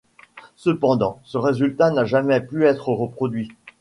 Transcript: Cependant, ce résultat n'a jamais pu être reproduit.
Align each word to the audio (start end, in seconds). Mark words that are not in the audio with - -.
Cependant, 0.55 1.19
ce 1.25 1.37
résultat 1.37 1.91
n'a 1.91 2.05
jamais 2.05 2.41
pu 2.41 2.65
être 2.65 2.87
reproduit. 2.89 3.51